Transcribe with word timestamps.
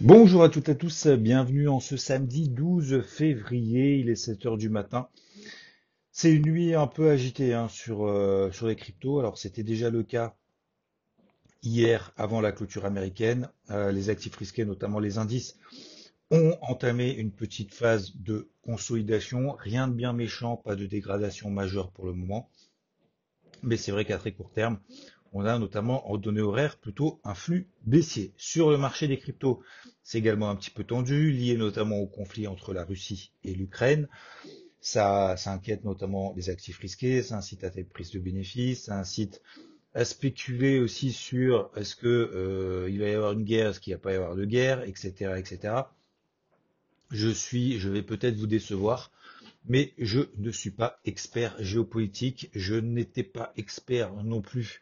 Bonjour 0.00 0.42
à 0.42 0.48
toutes 0.48 0.68
et 0.68 0.72
à 0.72 0.74
tous, 0.74 1.06
bienvenue 1.06 1.68
en 1.68 1.78
ce 1.78 1.96
samedi 1.96 2.48
12 2.48 3.02
février, 3.02 3.98
il 3.98 4.10
est 4.10 4.20
7h 4.20 4.58
du 4.58 4.68
matin. 4.68 5.08
C'est 6.10 6.32
une 6.32 6.42
nuit 6.42 6.74
un 6.74 6.88
peu 6.88 7.10
agitée 7.10 7.54
hein, 7.54 7.68
sur, 7.68 8.04
euh, 8.04 8.50
sur 8.50 8.66
les 8.66 8.74
cryptos, 8.74 9.20
alors 9.20 9.38
c'était 9.38 9.62
déjà 9.62 9.90
le 9.90 10.02
cas 10.02 10.34
hier 11.62 12.12
avant 12.16 12.40
la 12.40 12.50
clôture 12.50 12.86
américaine. 12.86 13.48
Euh, 13.70 13.92
les 13.92 14.10
actifs 14.10 14.34
risqués, 14.34 14.64
notamment 14.64 14.98
les 14.98 15.18
indices, 15.18 15.58
ont 16.32 16.58
entamé 16.60 17.12
une 17.12 17.30
petite 17.30 17.72
phase 17.72 18.16
de 18.16 18.48
consolidation. 18.62 19.52
Rien 19.52 19.86
de 19.86 19.94
bien 19.94 20.12
méchant, 20.12 20.56
pas 20.56 20.74
de 20.74 20.86
dégradation 20.86 21.50
majeure 21.50 21.92
pour 21.92 22.04
le 22.04 22.14
moment. 22.14 22.50
Mais 23.62 23.76
c'est 23.76 23.92
vrai 23.92 24.04
qu'à 24.04 24.18
très 24.18 24.32
court 24.32 24.50
terme, 24.50 24.80
on 25.34 25.44
a 25.44 25.58
notamment 25.58 26.10
en 26.10 26.16
données 26.16 26.40
horaires 26.40 26.76
plutôt 26.76 27.20
un 27.24 27.34
flux 27.34 27.66
baissier. 27.84 28.32
Sur 28.36 28.70
le 28.70 28.78
marché 28.78 29.08
des 29.08 29.18
cryptos, 29.18 29.60
c'est 30.04 30.18
également 30.18 30.48
un 30.48 30.56
petit 30.56 30.70
peu 30.70 30.84
tendu, 30.84 31.32
lié 31.32 31.56
notamment 31.56 31.98
au 31.98 32.06
conflit 32.06 32.46
entre 32.46 32.72
la 32.72 32.84
Russie 32.84 33.32
et 33.42 33.52
l'Ukraine. 33.52 34.08
Ça, 34.80 35.34
inquiète 35.46 35.84
notamment 35.84 36.32
les 36.36 36.50
actifs 36.50 36.78
risqués, 36.78 37.22
ça 37.22 37.36
incite 37.36 37.64
à 37.64 37.70
des 37.70 37.84
prises 37.84 38.12
de 38.12 38.20
bénéfices, 38.20 38.84
ça 38.84 38.98
incite 38.98 39.42
à 39.94 40.04
spéculer 40.04 40.78
aussi 40.78 41.12
sur 41.12 41.70
est-ce 41.74 41.96
que 41.96 42.06
euh, 42.06 42.98
va 42.98 43.08
y 43.08 43.14
avoir 43.14 43.32
une 43.32 43.44
guerre, 43.44 43.70
est-ce 43.70 43.80
qu'il 43.80 43.92
n'y 43.92 43.96
va 43.96 44.02
pas 44.02 44.12
y 44.12 44.16
avoir 44.16 44.36
de 44.36 44.44
guerre, 44.44 44.82
etc., 44.82 45.34
etc. 45.36 45.74
Je 47.10 47.28
suis, 47.28 47.78
je 47.78 47.88
vais 47.88 48.02
peut-être 48.02 48.36
vous 48.36 48.46
décevoir, 48.46 49.10
mais 49.66 49.94
je 49.98 50.20
ne 50.38 50.50
suis 50.50 50.70
pas 50.70 51.00
expert 51.04 51.54
géopolitique. 51.58 52.50
Je 52.54 52.74
n'étais 52.74 53.22
pas 53.22 53.52
expert 53.56 54.12
non 54.22 54.42
plus 54.42 54.80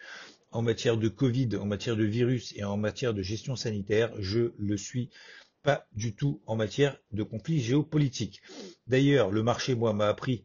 en 0.52 0.62
matière 0.62 0.96
de 0.96 1.08
Covid, 1.08 1.56
en 1.56 1.66
matière 1.66 1.96
de 1.96 2.04
virus 2.04 2.52
et 2.56 2.64
en 2.64 2.76
matière 2.76 3.14
de 3.14 3.22
gestion 3.22 3.56
sanitaire. 3.56 4.12
Je 4.18 4.52
le 4.58 4.76
suis 4.76 5.10
pas 5.62 5.86
du 5.92 6.14
tout 6.14 6.40
en 6.46 6.56
matière 6.56 6.98
de 7.12 7.22
conflit 7.22 7.60
géopolitique. 7.60 8.42
D'ailleurs, 8.86 9.30
le 9.30 9.42
marché, 9.42 9.74
moi, 9.74 9.92
m'a 9.92 10.08
appris 10.08 10.44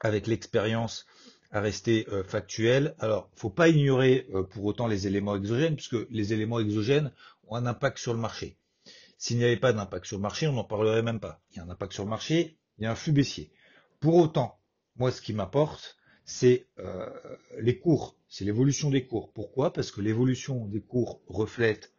avec 0.00 0.26
l'expérience 0.26 1.06
à 1.50 1.60
rester 1.60 2.06
euh, 2.08 2.24
factuel. 2.24 2.94
Alors, 2.98 3.30
faut 3.34 3.50
pas 3.50 3.68
ignorer 3.68 4.26
euh, 4.34 4.42
pour 4.42 4.64
autant 4.64 4.86
les 4.86 5.06
éléments 5.06 5.36
exogènes, 5.36 5.76
puisque 5.76 6.08
les 6.10 6.32
éléments 6.32 6.58
exogènes 6.58 7.12
ont 7.48 7.56
un 7.56 7.66
impact 7.66 7.98
sur 7.98 8.14
le 8.14 8.20
marché. 8.20 8.56
S'il 9.18 9.36
n'y 9.36 9.44
avait 9.44 9.58
pas 9.58 9.72
d'impact 9.72 10.06
sur 10.06 10.16
le 10.16 10.22
marché, 10.22 10.48
on 10.48 10.54
n'en 10.54 10.64
parlerait 10.64 11.02
même 11.02 11.20
pas. 11.20 11.40
Il 11.50 11.58
y 11.58 11.60
a 11.60 11.64
un 11.64 11.70
impact 11.70 11.92
sur 11.92 12.04
le 12.04 12.10
marché, 12.10 12.56
il 12.78 12.84
y 12.84 12.86
a 12.86 12.90
un 12.90 12.96
flux 12.96 13.12
baissier. 13.12 13.52
Pour 14.00 14.16
autant, 14.16 14.58
moi, 14.96 15.12
ce 15.12 15.20
qui 15.20 15.32
m'apporte, 15.32 15.96
c'est 16.24 16.66
euh, 16.78 17.08
les 17.60 17.78
cours, 17.78 18.16
c'est 18.32 18.46
l'évolution 18.46 18.88
des 18.88 19.04
cours. 19.04 19.30
Pourquoi? 19.30 19.74
Parce 19.74 19.90
que 19.90 20.00
l'évolution 20.00 20.64
des 20.64 20.80
cours 20.80 21.20
reflète 21.26 21.92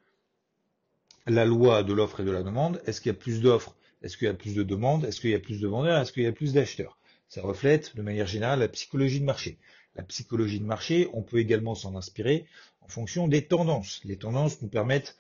la 1.27 1.45
loi 1.45 1.83
de 1.83 1.93
l'offre 1.93 2.21
et 2.21 2.23
de 2.23 2.31
la 2.31 2.41
demande. 2.41 2.81
Est-ce 2.87 3.01
qu'il 3.01 3.11
y 3.11 3.15
a 3.15 3.19
plus 3.19 3.39
d'offres? 3.39 3.75
Est-ce 4.01 4.17
qu'il 4.17 4.25
y 4.25 4.31
a 4.31 4.33
plus 4.33 4.55
de 4.55 4.63
demandes? 4.63 5.05
Est-ce 5.05 5.21
qu'il 5.21 5.29
y 5.29 5.35
a 5.35 5.39
plus 5.39 5.61
de 5.61 5.67
vendeurs? 5.67 6.01
Est-ce 6.01 6.11
qu'il 6.11 6.23
y 6.23 6.27
a 6.27 6.31
plus 6.31 6.53
d'acheteurs? 6.53 6.97
Ça 7.29 7.43
reflète 7.43 7.95
de 7.95 8.01
manière 8.01 8.25
générale 8.25 8.61
la 8.61 8.67
psychologie 8.67 9.19
de 9.19 9.25
marché. 9.25 9.59
La 9.95 10.01
psychologie 10.01 10.59
de 10.59 10.65
marché, 10.65 11.07
on 11.13 11.21
peut 11.21 11.37
également 11.37 11.75
s'en 11.75 11.95
inspirer 11.95 12.47
en 12.81 12.87
fonction 12.87 13.27
des 13.27 13.45
tendances. 13.45 14.01
Les 14.03 14.17
tendances 14.17 14.59
nous 14.63 14.69
permettent 14.69 15.17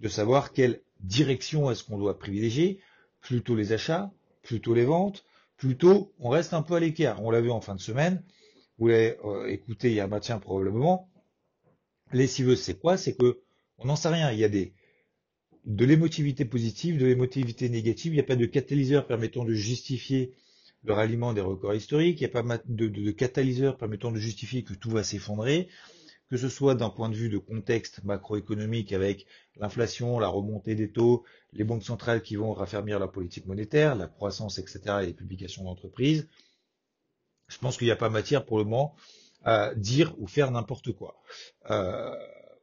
de 0.00 0.08
savoir 0.08 0.52
quelle 0.52 0.80
direction 0.98 1.70
est-ce 1.70 1.84
qu'on 1.84 1.96
doit 1.96 2.18
privilégier, 2.18 2.80
plutôt 3.20 3.54
les 3.54 3.72
achats, 3.72 4.10
plutôt 4.42 4.74
les 4.74 4.84
ventes, 4.84 5.24
plutôt 5.58 6.12
on 6.18 6.28
reste 6.28 6.54
un 6.54 6.62
peu 6.62 6.74
à 6.74 6.80
l'écart. 6.80 7.22
On 7.22 7.30
l'a 7.30 7.40
vu 7.40 7.52
en 7.52 7.60
fin 7.60 7.76
de 7.76 7.80
semaine, 7.80 8.24
vous 8.78 8.88
l'avez 8.88 9.16
euh, 9.24 9.46
écouté 9.46 9.88
il 9.88 9.94
y 9.94 10.00
a 10.00 10.04
un 10.04 10.08
matin 10.08 10.38
probablement. 10.38 11.10
Les 12.12 12.26
civeuses, 12.26 12.60
c'est 12.60 12.78
quoi? 12.78 12.96
C'est 12.96 13.16
que 13.16 13.40
on 13.78 13.86
n'en 13.86 13.96
sait 13.96 14.08
rien. 14.08 14.30
Il 14.32 14.38
y 14.38 14.44
a 14.44 14.48
des 14.48 14.72
de 15.64 15.84
l'émotivité 15.84 16.44
positive, 16.44 16.98
de 16.98 17.06
l'émotivité 17.06 17.68
négative. 17.68 18.12
Il 18.12 18.16
n'y 18.16 18.20
a 18.20 18.24
pas 18.24 18.36
de 18.36 18.46
catalyseur 18.46 19.06
permettant 19.06 19.44
de 19.44 19.54
justifier 19.54 20.32
le 20.84 20.92
ralliement 20.92 21.32
des 21.32 21.40
records 21.40 21.74
historiques. 21.74 22.20
Il 22.20 22.24
n'y 22.24 22.30
a 22.32 22.42
pas 22.42 22.60
de 22.66 23.10
catalyseur 23.10 23.76
permettant 23.76 24.12
de 24.12 24.18
justifier 24.18 24.62
que 24.62 24.74
tout 24.74 24.90
va 24.90 25.02
s'effondrer 25.02 25.68
que 26.30 26.36
ce 26.36 26.48
soit 26.48 26.74
d'un 26.74 26.90
point 26.90 27.08
de 27.08 27.14
vue 27.14 27.28
de 27.28 27.38
contexte 27.38 28.02
macroéconomique 28.04 28.92
avec 28.92 29.26
l'inflation, 29.56 30.18
la 30.18 30.28
remontée 30.28 30.74
des 30.74 30.90
taux, 30.90 31.24
les 31.52 31.64
banques 31.64 31.84
centrales 31.84 32.22
qui 32.22 32.36
vont 32.36 32.52
raffermir 32.52 32.98
la 32.98 33.08
politique 33.08 33.46
monétaire, 33.46 33.94
la 33.94 34.06
croissance, 34.08 34.58
etc., 34.58 34.80
et 35.02 35.06
les 35.06 35.12
publications 35.12 35.64
d'entreprises, 35.64 36.28
je 37.48 37.58
pense 37.58 37.76
qu'il 37.76 37.86
n'y 37.86 37.92
a 37.92 37.96
pas 37.96 38.10
matière 38.10 38.44
pour 38.44 38.58
le 38.58 38.64
moment 38.64 38.94
à 39.44 39.74
dire 39.74 40.14
ou 40.18 40.26
faire 40.26 40.50
n'importe 40.50 40.92
quoi. 40.92 41.20
Euh, 41.70 42.14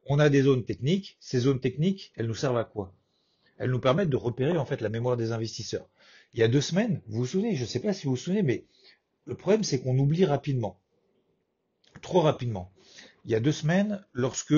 on 0.06 0.18
a 0.18 0.28
des 0.28 0.42
zones 0.42 0.64
techniques. 0.64 1.16
Ces 1.20 1.40
zones 1.40 1.60
techniques, 1.60 2.12
elles 2.16 2.26
nous 2.26 2.34
servent 2.34 2.58
à 2.58 2.64
quoi? 2.64 2.94
Elles 3.56 3.70
nous 3.70 3.80
permettent 3.80 4.10
de 4.10 4.16
repérer 4.16 4.58
en 4.58 4.66
fait 4.66 4.80
la 4.80 4.90
mémoire 4.90 5.16
des 5.16 5.32
investisseurs. 5.32 5.88
Il 6.34 6.40
y 6.40 6.42
a 6.42 6.48
deux 6.48 6.60
semaines, 6.60 7.00
vous 7.06 7.20
vous 7.20 7.26
souvenez, 7.26 7.54
je 7.54 7.62
ne 7.62 7.66
sais 7.66 7.80
pas 7.80 7.92
si 7.92 8.04
vous 8.04 8.10
vous 8.10 8.16
souvenez, 8.16 8.42
mais 8.42 8.66
le 9.24 9.36
problème 9.36 9.62
c'est 9.62 9.80
qu'on 9.80 9.96
oublie 9.98 10.24
rapidement, 10.24 10.80
trop 12.02 12.20
rapidement 12.20 12.74
il 13.24 13.30
y 13.30 13.34
a 13.34 13.40
deux 13.40 13.52
semaines, 13.52 14.04
lorsque 14.12 14.54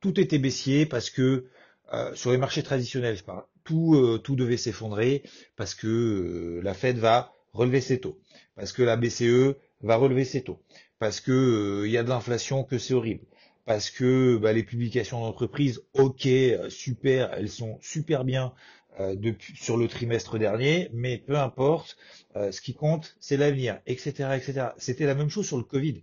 tout 0.00 0.20
était 0.20 0.38
baissier 0.38 0.86
parce 0.86 1.10
que 1.10 1.46
euh, 1.92 2.14
sur 2.14 2.32
les 2.32 2.38
marchés 2.38 2.62
traditionnels, 2.62 3.16
je 3.16 3.24
parle, 3.24 3.44
tout, 3.64 3.94
euh, 3.94 4.18
tout 4.18 4.36
devait 4.36 4.56
s'effondrer 4.56 5.22
parce 5.56 5.74
que 5.74 6.60
la 6.62 6.74
Fed 6.74 6.98
va 6.98 7.32
relever 7.52 7.80
ses 7.80 8.00
taux, 8.00 8.18
parce 8.54 8.72
que 8.72 8.82
la 8.82 8.96
BCE 8.96 9.56
va 9.82 9.96
relever 9.96 10.24
ses 10.24 10.42
taux, 10.42 10.60
parce 10.98 11.20
que 11.20 11.84
il 11.86 11.90
y 11.90 11.98
a 11.98 12.02
de 12.02 12.08
l'inflation, 12.08 12.64
que 12.64 12.78
c'est 12.78 12.94
horrible, 12.94 13.24
parce 13.64 13.90
que 13.90 14.36
bah, 14.36 14.52
les 14.52 14.62
publications 14.62 15.20
d'entreprise, 15.20 15.82
ok, 15.94 16.28
super, 16.68 17.32
elles 17.34 17.50
sont 17.50 17.78
super 17.82 18.24
bien 18.24 18.52
depuis, 18.98 19.54
sur 19.56 19.76
le 19.76 19.88
trimestre 19.88 20.38
dernier, 20.38 20.88
mais 20.94 21.18
peu 21.18 21.36
importe, 21.36 21.98
ce 22.34 22.60
qui 22.60 22.74
compte, 22.74 23.16
c'est 23.20 23.36
l'avenir, 23.36 23.80
etc., 23.86 24.30
etc. 24.36 24.68
C'était 24.78 25.06
la 25.06 25.14
même 25.14 25.28
chose 25.28 25.46
sur 25.46 25.58
le 25.58 25.64
Covid 25.64 26.02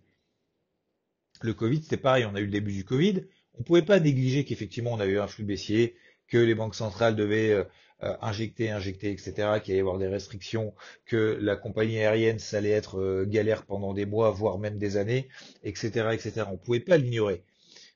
le 1.43 1.53
Covid, 1.53 1.83
c'était 1.83 1.97
pareil, 1.97 2.25
on 2.25 2.35
a 2.35 2.39
eu 2.39 2.45
le 2.45 2.51
début 2.51 2.71
du 2.71 2.85
Covid, 2.85 3.23
on 3.55 3.59
ne 3.59 3.63
pouvait 3.63 3.81
pas 3.83 3.99
négliger 3.99 4.45
qu'effectivement 4.45 4.93
on 4.93 4.99
avait 4.99 5.13
eu 5.13 5.19
un 5.19 5.27
flux 5.27 5.43
baissier, 5.43 5.95
que 6.33 6.39
les 6.39 6.55
banques 6.55 6.73
centrales 6.73 7.15
devaient 7.15 7.51
euh, 7.51 7.63
euh, 8.01 8.17
injecter, 8.21 8.71
injecter, 8.71 9.11
etc., 9.11 9.33
qu'il 9.63 9.73
allait 9.73 9.77
y 9.77 9.79
avoir 9.81 9.99
des 9.99 10.07
restrictions, 10.07 10.73
que 11.05 11.37
la 11.39 11.55
compagnie 11.55 11.99
aérienne, 11.99 12.39
ça 12.39 12.57
allait 12.57 12.71
être 12.71 12.99
euh, 12.99 13.23
galère 13.27 13.67
pendant 13.67 13.93
des 13.93 14.07
mois, 14.07 14.31
voire 14.31 14.57
même 14.57 14.79
des 14.79 14.97
années, 14.97 15.29
etc., 15.63 16.07
etc. 16.11 16.45
On 16.49 16.53
ne 16.53 16.57
pouvait 16.57 16.79
pas 16.79 16.97
l'ignorer. 16.97 17.43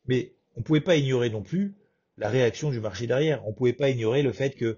Mais 0.05 0.35
on 0.55 0.59
ne 0.59 0.63
pouvait 0.65 0.81
pas 0.81 0.97
ignorer 0.97 1.31
non 1.31 1.41
plus 1.41 1.73
la 2.19 2.29
réaction 2.29 2.69
du 2.69 2.79
marché 2.79 3.07
derrière. 3.07 3.43
On 3.47 3.49
ne 3.49 3.55
pouvait 3.55 3.73
pas 3.73 3.89
ignorer 3.89 4.21
le 4.21 4.31
fait 4.33 4.51
que 4.51 4.77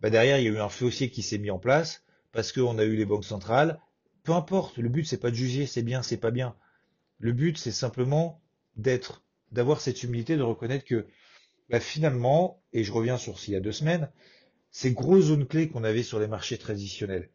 bah, 0.00 0.08
derrière, 0.08 0.38
il 0.38 0.44
y 0.44 0.48
a 0.48 0.52
eu 0.52 0.58
un 0.58 0.70
fossé 0.70 1.10
qui 1.10 1.20
s'est 1.20 1.36
mis 1.36 1.50
en 1.50 1.58
place, 1.58 2.02
parce 2.32 2.50
qu'on 2.50 2.78
a 2.78 2.84
eu 2.84 2.96
les 2.96 3.04
banques 3.04 3.26
centrales. 3.26 3.78
Peu 4.22 4.32
importe, 4.32 4.78
le 4.78 4.88
but, 4.88 5.04
c'est 5.04 5.20
pas 5.20 5.30
de 5.30 5.36
juger, 5.36 5.66
c'est 5.66 5.82
bien, 5.82 6.00
c'est 6.00 6.16
pas 6.16 6.30
bien. 6.30 6.56
Le 7.18 7.32
but, 7.32 7.58
c'est 7.58 7.72
simplement 7.72 8.40
d'être, 8.76 9.22
d'avoir 9.52 9.82
cette 9.82 10.02
humilité, 10.02 10.38
de 10.38 10.42
reconnaître 10.42 10.86
que 10.86 11.06
bah, 11.68 11.80
finalement, 11.80 12.62
et 12.72 12.84
je 12.84 12.92
reviens 12.92 13.18
sur 13.18 13.38
s'il 13.38 13.54
y 13.54 13.56
a 13.56 13.60
deux 13.60 13.72
semaines, 13.72 14.10
ces 14.70 14.92
grosses 14.92 15.26
zones 15.26 15.46
clés 15.46 15.68
qu'on 15.68 15.84
avait 15.84 16.02
sur 16.02 16.18
les 16.18 16.28
marchés 16.28 16.58
traditionnels, 16.58 17.30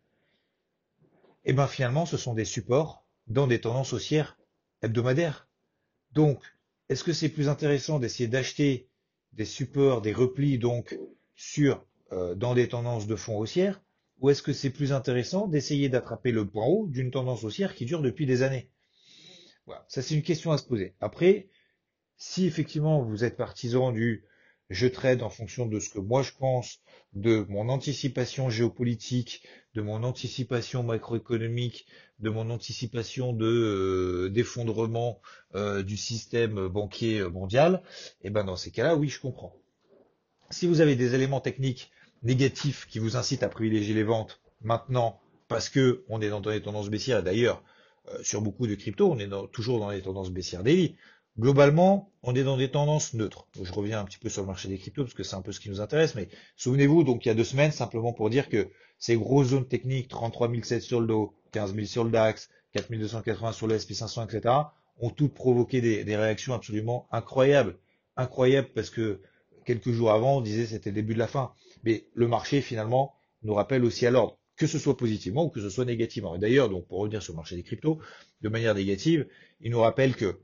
et 1.43 1.49
eh 1.49 1.53
ben 1.53 1.65
finalement, 1.65 2.05
ce 2.05 2.17
sont 2.17 2.35
des 2.35 2.45
supports 2.45 3.03
dans 3.25 3.47
des 3.47 3.59
tendances 3.59 3.93
haussières 3.93 4.37
hebdomadaires. 4.83 5.49
Donc, 6.11 6.39
est-ce 6.87 7.03
que 7.03 7.13
c'est 7.13 7.29
plus 7.29 7.49
intéressant 7.49 7.97
d'essayer 7.97 8.27
d'acheter 8.27 8.87
des 9.33 9.45
supports, 9.45 10.03
des 10.03 10.13
replis 10.13 10.59
donc 10.59 10.99
sur 11.35 11.83
euh, 12.11 12.35
dans 12.35 12.53
des 12.53 12.67
tendances 12.67 13.07
de 13.07 13.15
fond 13.15 13.39
haussières, 13.39 13.81
ou 14.19 14.29
est-ce 14.29 14.43
que 14.43 14.53
c'est 14.53 14.69
plus 14.69 14.93
intéressant 14.93 15.47
d'essayer 15.47 15.89
d'attraper 15.89 16.31
le 16.31 16.45
point 16.45 16.67
haut 16.67 16.85
d'une 16.87 17.09
tendance 17.09 17.43
haussière 17.43 17.73
qui 17.73 17.85
dure 17.85 18.03
depuis 18.03 18.27
des 18.27 18.43
années? 18.43 18.69
Voilà, 19.65 19.83
ça 19.87 20.03
c'est 20.03 20.13
une 20.13 20.21
question 20.21 20.51
à 20.51 20.59
se 20.59 20.65
poser. 20.65 20.93
Après, 20.99 21.49
si 22.21 22.45
effectivement 22.45 23.01
vous 23.01 23.23
êtes 23.23 23.35
partisan 23.35 23.91
du 23.91 24.23
Je 24.69 24.85
trade 24.85 25.23
en 25.23 25.31
fonction 25.31 25.65
de 25.65 25.79
ce 25.79 25.89
que 25.89 25.97
moi 25.97 26.21
je 26.21 26.31
pense, 26.37 26.79
de 27.13 27.45
mon 27.49 27.67
anticipation 27.67 28.51
géopolitique, 28.51 29.43
de 29.73 29.81
mon 29.81 30.03
anticipation 30.03 30.83
macroéconomique, 30.83 31.87
de 32.19 32.29
mon 32.29 32.51
anticipation 32.51 33.33
de 33.33 33.47
euh, 33.47 34.29
d'effondrement 34.29 35.19
euh, 35.55 35.81
du 35.81 35.97
système 35.97 36.67
banquier 36.67 37.23
mondial. 37.27 37.81
Et 38.23 38.29
ben 38.29 38.43
dans 38.43 38.55
ces 38.55 38.69
cas-là, 38.69 38.95
oui, 38.95 39.09
je 39.09 39.19
comprends. 39.19 39.55
Si 40.51 40.67
vous 40.67 40.79
avez 40.79 40.95
des 40.95 41.15
éléments 41.15 41.41
techniques 41.41 41.91
négatifs 42.21 42.85
qui 42.87 42.99
vous 42.99 43.17
incitent 43.17 43.43
à 43.43 43.49
privilégier 43.49 43.95
les 43.95 44.03
ventes 44.03 44.41
maintenant 44.61 45.19
parce 45.47 45.69
que 45.69 46.05
on 46.07 46.21
est 46.21 46.29
dans 46.29 46.39
des 46.39 46.61
tendances 46.61 46.91
baissières. 46.91 47.23
D'ailleurs, 47.23 47.63
euh, 48.09 48.21
sur 48.21 48.41
beaucoup 48.41 48.67
de 48.67 48.75
cryptos, 48.75 49.11
on 49.11 49.17
est 49.17 49.51
toujours 49.51 49.79
dans 49.79 49.89
les 49.89 50.03
tendances 50.03 50.29
baissières 50.29 50.63
daily. 50.63 50.95
Globalement, 51.39 52.11
on 52.23 52.35
est 52.35 52.43
dans 52.43 52.57
des 52.57 52.69
tendances 52.69 53.13
neutres. 53.13 53.47
Je 53.61 53.71
reviens 53.71 54.01
un 54.01 54.05
petit 54.05 54.17
peu 54.17 54.29
sur 54.29 54.41
le 54.41 54.47
marché 54.47 54.67
des 54.67 54.77
cryptos 54.77 55.03
parce 55.03 55.13
que 55.13 55.23
c'est 55.23 55.35
un 55.35 55.41
peu 55.41 55.51
ce 55.51 55.59
qui 55.59 55.69
nous 55.69 55.79
intéresse, 55.79 56.13
mais 56.15 56.27
souvenez-vous, 56.57 57.03
donc 57.03 57.25
il 57.25 57.29
y 57.29 57.31
a 57.31 57.33
deux 57.33 57.45
semaines, 57.45 57.71
simplement 57.71 58.11
pour 58.11 58.29
dire 58.29 58.49
que 58.49 58.69
ces 58.97 59.15
grosses 59.15 59.47
zones 59.47 59.67
techniques, 59.67 60.09
33 60.09 60.51
007 60.61 60.81
sur 60.81 60.99
le 60.99 61.07
dos, 61.07 61.33
15 61.53 61.73
000 61.73 61.85
sur 61.87 62.03
le 62.03 62.11
DAX, 62.11 62.49
4280 62.73 63.53
sur 63.53 63.67
le 63.67 63.77
SP500, 63.77 64.25
etc., 64.25 64.55
ont 64.99 65.09
toutes 65.09 65.33
provoqué 65.33 65.81
des, 65.81 66.03
des, 66.03 66.15
réactions 66.15 66.53
absolument 66.53 67.07
incroyables. 67.11 67.77
Incroyables 68.17 68.69
parce 68.75 68.89
que 68.89 69.21
quelques 69.65 69.91
jours 69.91 70.11
avant, 70.11 70.37
on 70.37 70.41
disait 70.41 70.65
c'était 70.65 70.89
le 70.89 70.95
début 70.95 71.13
de 71.13 71.19
la 71.19 71.27
fin. 71.27 71.53
Mais 71.83 72.05
le 72.13 72.27
marché, 72.27 72.61
finalement, 72.61 73.15
nous 73.43 73.53
rappelle 73.53 73.83
aussi 73.83 74.05
à 74.05 74.11
l'ordre 74.11 74.37
que 74.57 74.67
ce 74.67 74.77
soit 74.77 74.95
positivement 74.95 75.45
ou 75.45 75.49
que 75.49 75.59
ce 75.59 75.71
soit 75.71 75.85
négativement. 75.85 76.35
Et 76.35 76.39
d'ailleurs, 76.39 76.69
donc 76.69 76.87
pour 76.87 76.99
revenir 76.99 77.23
sur 77.23 77.33
le 77.33 77.37
marché 77.37 77.55
des 77.55 77.63
cryptos, 77.63 77.97
de 78.41 78.49
manière 78.49 78.75
négative, 78.75 79.27
il 79.59 79.71
nous 79.71 79.79
rappelle 79.79 80.15
que 80.15 80.37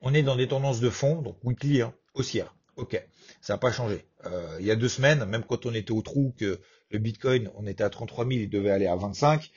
on 0.00 0.14
est 0.14 0.22
dans 0.22 0.36
des 0.36 0.48
tendances 0.48 0.80
de 0.80 0.90
fond, 0.90 1.22
donc 1.22 1.36
weekly, 1.44 1.82
hein, 1.82 1.94
haussière. 2.14 2.54
Ok, 2.76 3.02
ça 3.40 3.54
n'a 3.54 3.58
pas 3.58 3.72
changé. 3.72 4.06
Euh, 4.26 4.56
il 4.60 4.66
y 4.66 4.70
a 4.70 4.76
deux 4.76 4.88
semaines, 4.88 5.24
même 5.26 5.44
quand 5.44 5.66
on 5.66 5.74
était 5.74 5.92
au 5.92 6.02
trou, 6.02 6.34
que 6.38 6.60
le 6.90 6.98
Bitcoin, 6.98 7.50
on 7.56 7.66
était 7.66 7.84
à 7.84 7.90
33 7.90 8.26
000, 8.26 8.40
il 8.40 8.50
devait 8.50 8.70
aller 8.70 8.86
à 8.86 8.96
25, 8.96 9.50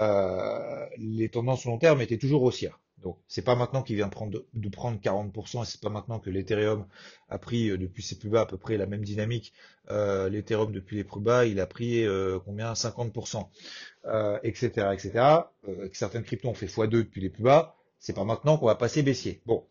euh, 0.00 0.86
les 0.96 1.28
tendances 1.28 1.64
long 1.64 1.78
terme 1.78 2.00
étaient 2.00 2.18
toujours 2.18 2.42
haussières. 2.42 2.78
Donc 3.02 3.16
c'est 3.28 3.42
pas 3.42 3.54
maintenant 3.54 3.82
qu'il 3.82 3.96
vient 3.96 4.08
de, 4.08 4.68
prendre 4.68 4.98
40%, 4.98 5.62
et 5.62 5.66
c'est 5.66 5.80
pas 5.80 5.88
maintenant 5.88 6.18
que 6.18 6.30
l'Ethereum 6.30 6.86
a 7.28 7.38
pris 7.38 7.70
euh, 7.70 7.78
depuis 7.78 8.02
ses 8.02 8.18
plus 8.18 8.28
bas 8.28 8.42
à 8.42 8.46
peu 8.46 8.56
près 8.56 8.76
la 8.76 8.86
même 8.86 9.04
dynamique. 9.04 9.52
Euh, 9.90 10.28
L'Ethereum 10.28 10.72
depuis 10.72 10.96
les 10.96 11.04
plus 11.04 11.20
bas, 11.20 11.46
il 11.46 11.60
a 11.60 11.66
pris 11.66 12.04
euh, 12.04 12.38
combien? 12.44 12.72
50%, 12.72 13.46
etc., 14.42 14.88
etc. 14.92 15.24
Certaines 15.92 16.24
cryptos 16.24 16.48
ont 16.48 16.54
fait 16.54 16.66
x2 16.66 16.88
depuis 16.88 17.20
les 17.20 17.30
plus 17.30 17.42
bas. 17.42 17.76
C'est 17.98 18.14
pas 18.14 18.24
maintenant 18.24 18.58
qu'on 18.58 18.66
va 18.66 18.74
passer 18.74 19.02
baissier. 19.02 19.42
Bon, 19.46 19.64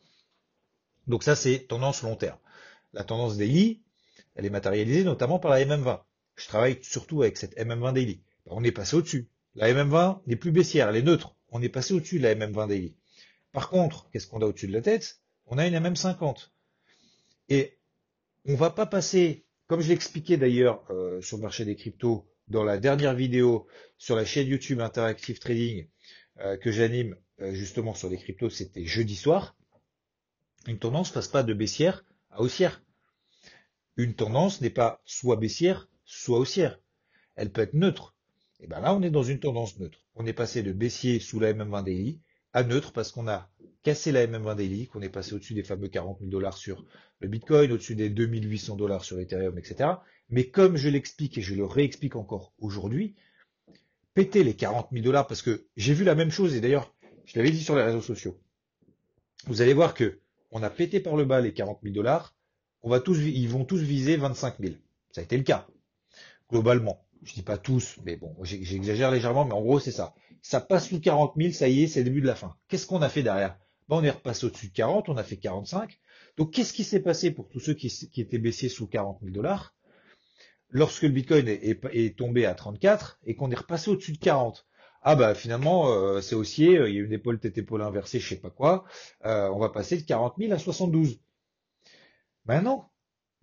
donc 1.07 1.23
ça 1.23 1.35
c'est 1.35 1.67
tendance 1.67 2.03
long 2.03 2.15
terme. 2.15 2.37
La 2.93 3.03
tendance 3.03 3.37
daily, 3.37 3.81
elle 4.35 4.45
est 4.45 4.49
matérialisée 4.49 5.03
notamment 5.03 5.39
par 5.39 5.51
la 5.51 5.63
MM20. 5.63 6.01
Je 6.35 6.47
travaille 6.47 6.79
surtout 6.81 7.23
avec 7.23 7.37
cette 7.37 7.57
MM20 7.57 7.93
daily. 7.93 8.21
On 8.45 8.63
est 8.63 8.71
passé 8.71 8.95
au-dessus. 8.95 9.27
La 9.55 9.71
MM20 9.73 10.21
n'est 10.27 10.35
plus 10.35 10.51
baissière, 10.51 10.89
elle 10.89 10.97
est 10.97 11.01
neutre. 11.01 11.35
On 11.49 11.61
est 11.61 11.69
passé 11.69 11.93
au-dessus 11.93 12.19
de 12.19 12.23
la 12.23 12.35
MM20 12.35 12.67
daily. 12.67 12.95
Par 13.51 13.69
contre, 13.69 14.09
qu'est-ce 14.11 14.27
qu'on 14.27 14.41
a 14.41 14.45
au-dessus 14.45 14.67
de 14.67 14.73
la 14.73 14.81
tête? 14.81 15.19
On 15.47 15.57
a 15.57 15.65
une 15.65 15.75
MM50. 15.75 16.49
Et 17.49 17.77
on 18.45 18.55
va 18.55 18.69
pas 18.69 18.85
passer, 18.85 19.45
comme 19.67 19.81
je 19.81 19.89
l'expliquais 19.89 20.37
d'ailleurs 20.37 20.83
euh, 20.91 21.21
sur 21.21 21.37
le 21.37 21.43
marché 21.43 21.65
des 21.65 21.75
cryptos 21.75 22.27
dans 22.47 22.63
la 22.63 22.77
dernière 22.77 23.13
vidéo 23.13 23.67
sur 23.97 24.15
la 24.15 24.25
chaîne 24.25 24.47
YouTube 24.47 24.79
Interactive 24.79 25.39
Trading 25.39 25.87
euh, 26.39 26.57
que 26.57 26.71
j'anime 26.71 27.15
euh, 27.41 27.53
justement 27.53 27.93
sur 27.93 28.09
les 28.09 28.17
cryptos, 28.17 28.49
c'était 28.49 28.85
jeudi 28.85 29.15
soir. 29.15 29.56
Une 30.67 30.79
tendance 30.79 31.11
passe 31.11 31.29
pas 31.29 31.43
de 31.43 31.53
baissière 31.53 32.03
à 32.29 32.41
haussière. 32.41 32.83
Une 33.95 34.13
tendance 34.13 34.59
n'est 34.59 34.69
pas 34.69 35.01
soit 35.05 35.37
baissière, 35.37 35.87
soit 36.03 36.37
haussière. 36.37 36.79
Elle 37.35 37.51
peut 37.51 37.61
être 37.61 37.73
neutre. 37.73 38.15
Et 38.59 38.67
bien 38.67 38.81
là, 38.81 38.93
on 38.93 39.01
est 39.01 39.09
dans 39.09 39.23
une 39.23 39.39
tendance 39.39 39.79
neutre. 39.79 40.03
On 40.15 40.25
est 40.25 40.33
passé 40.33 40.63
de 40.63 40.73
baissier 40.73 41.19
sous 41.19 41.39
la 41.39 41.53
MM20 41.53 41.85
DI 41.85 42.19
à 42.51 42.63
neutre 42.63 42.91
parce 42.91 43.13
qu'on 43.13 43.29
a 43.29 43.49
cassé 43.81 44.11
la 44.11 44.27
MM20 44.27 44.57
daily, 44.57 44.87
qu'on 44.87 45.01
est 45.01 45.09
passé 45.09 45.33
au-dessus 45.33 45.53
des 45.53 45.63
fameux 45.63 45.87
40 45.87 46.19
000 46.19 46.29
dollars 46.29 46.57
sur 46.57 46.83
le 47.21 47.29
Bitcoin, 47.29 47.71
au-dessus 47.71 47.95
des 47.95 48.09
2800 48.09 48.75
dollars 48.75 49.05
sur 49.05 49.19
Ethereum, 49.19 49.57
etc. 49.57 49.91
Mais 50.29 50.49
comme 50.49 50.75
je 50.75 50.89
l'explique 50.89 51.37
et 51.37 51.41
je 51.41 51.55
le 51.55 51.63
réexplique 51.63 52.17
encore 52.17 52.51
aujourd'hui, 52.59 53.15
péter 54.13 54.43
les 54.43 54.55
40 54.55 54.89
000 54.91 55.05
dollars 55.05 55.27
parce 55.27 55.41
que 55.41 55.65
j'ai 55.77 55.93
vu 55.93 56.03
la 56.03 56.15
même 56.15 56.31
chose 56.31 56.55
et 56.55 56.59
d'ailleurs, 56.59 56.93
je 57.23 57.37
l'avais 57.37 57.51
dit 57.51 57.63
sur 57.63 57.75
les 57.77 57.83
réseaux 57.83 58.01
sociaux. 58.01 58.37
Vous 59.45 59.61
allez 59.61 59.73
voir 59.73 59.93
que 59.93 60.19
on 60.51 60.63
a 60.63 60.69
pété 60.69 60.99
par 60.99 61.15
le 61.15 61.25
bas 61.25 61.41
les 61.41 61.53
40 61.53 61.79
000 61.83 61.93
dollars, 61.93 62.35
ils 62.83 63.49
vont 63.49 63.65
tous 63.65 63.79
viser 63.79 64.17
25 64.17 64.55
000. 64.59 64.75
Ça 65.11 65.21
a 65.21 65.23
été 65.23 65.37
le 65.37 65.43
cas, 65.43 65.67
globalement. 66.49 67.05
Je 67.23 67.33
dis 67.33 67.41
pas 67.41 67.57
tous, 67.57 67.97
mais 68.05 68.15
bon, 68.15 68.35
j'exagère 68.43 69.11
légèrement, 69.11 69.45
mais 69.45 69.53
en 69.53 69.61
gros, 69.61 69.79
c'est 69.79 69.91
ça 69.91 70.13
ça 70.47 70.61
passe 70.61 70.87
sous 70.87 71.01
40 71.01 71.33
000, 71.37 71.51
ça 71.51 71.67
y 71.67 71.83
est, 71.83 71.87
c'est 71.87 71.99
le 71.99 72.05
début 72.05 72.21
de 72.21 72.27
la 72.27 72.35
fin. 72.35 72.55
Qu'est-ce 72.67 72.87
qu'on 72.87 73.01
a 73.01 73.09
fait 73.09 73.23
derrière? 73.23 73.57
Ben, 73.89 73.97
On 73.97 74.03
est 74.03 74.09
repassé 74.09 74.45
au-dessus 74.45 74.67
de 74.67 74.73
40, 74.73 75.09
on 75.09 75.17
a 75.17 75.23
fait 75.23 75.37
45. 75.37 75.99
Donc 76.37 76.53
qu'est-ce 76.53 76.73
qui 76.73 76.83
s'est 76.83 77.01
passé 77.01 77.31
pour 77.31 77.49
tous 77.49 77.59
ceux 77.59 77.73
qui, 77.73 77.91
étaient 78.17 78.37
baissés 78.37 78.69
sous 78.69 78.87
40 78.87 79.19
000 79.21 79.33
dollars? 79.33 79.75
Lorsque 80.69 81.03
le 81.03 81.09
Bitcoin 81.09 81.47
est, 81.47 82.17
tombé 82.17 82.45
à 82.45 82.53
34 82.53 83.19
et 83.25 83.35
qu'on 83.35 83.51
est 83.51 83.55
repassé 83.55 83.89
au-dessus 83.89 84.13
de 84.13 84.19
40 84.19 84.65
ah 85.01 85.15
bah 85.15 85.35
finalement 85.35 85.89
euh, 85.89 86.21
c'est 86.21 86.35
haussier, 86.35 86.73
il 86.87 86.95
y 86.95 86.99
a 86.99 87.03
une 87.03 87.13
épaule 87.13 87.39
tête 87.39 87.57
épaule 87.57 87.81
inversée, 87.81 88.19
je 88.19 88.29
sais 88.29 88.39
pas 88.39 88.49
quoi, 88.49 88.85
euh, 89.25 89.49
on 89.49 89.59
va 89.59 89.69
passer 89.69 89.97
de 89.97 90.03
40 90.03 90.35
000 90.37 90.53
à 90.53 90.59
72. 90.59 91.19
Ben 92.45 92.61
non, 92.61 92.85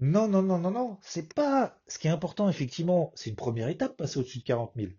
non, 0.01 0.29
non, 0.29 0.43
non, 0.43 0.59
non, 0.59 0.71
non, 0.71 0.99
c'est 1.03 1.33
pas 1.35 1.79
ce 1.87 1.99
qui 1.99 2.09
est 2.09 2.11
important 2.11 2.49
effectivement, 2.49 3.13
c'est 3.15 3.31
une 3.31 3.37
première 3.37 3.69
étape 3.69 3.97
passer 3.97 4.19
au-dessus 4.19 4.41
de 4.41 4.45
40 4.45 4.73
000. 4.77 4.93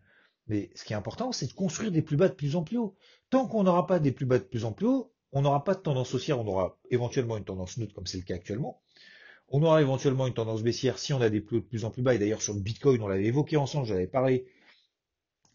Mais 0.48 0.70
ce 0.76 0.84
qui 0.84 0.94
est 0.94 0.96
important, 0.96 1.32
c'est 1.32 1.48
de 1.48 1.54
construire 1.54 1.92
des 1.92 2.02
plus 2.02 2.18
bas 2.18 2.30
de 2.30 2.34
plus 2.34 2.56
en 2.56 2.64
plus 2.64 2.78
haut. 2.78 2.96
Tant 3.30 3.48
qu'on 3.48 3.64
n'aura 3.64 3.88
pas 3.88 4.00
des 4.00 4.12
plus 4.12 4.26
bas 4.26 4.38
de 4.38 4.44
plus 4.44 4.64
en 4.66 4.74
plus 4.74 4.86
haut, 4.88 5.12
on 5.32 5.42
n'aura 5.42 5.64
pas 5.64 5.74
de 5.74 5.80
tendance 5.80 6.14
haussière, 6.14 6.40
on 6.40 6.48
aura 6.48 6.78
éventuellement 6.92 7.38
une 7.38 7.44
tendance 7.44 7.78
neutre 7.78 7.94
comme 7.94 8.06
c'est 8.06 8.18
le 8.18 8.24
cas 8.24 8.36
actuellement. 8.36 8.82
On 9.50 9.62
aura 9.64 9.82
éventuellement 9.82 10.28
une 10.28 10.34
tendance 10.34 10.64
baissière 10.64 10.98
si 10.98 11.14
on 11.14 11.22
a 11.22 11.30
des 11.30 11.42
plus 11.42 11.58
hauts 11.58 11.62
de 11.62 11.66
plus 11.66 11.86
en 11.86 11.92
plus 11.92 12.02
bas. 12.02 12.16
Et 12.16 12.20
d'ailleurs, 12.20 12.42
sur 12.42 12.54
le 12.54 12.62
Bitcoin, 12.62 13.02
on 13.02 13.08
l'avait 13.08 13.26
évoqué 13.26 13.58
ensemble, 13.58 13.88
j'avais 13.88 14.08
parlé 14.08 14.46